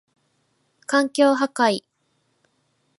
[0.87, 1.83] 環境破壊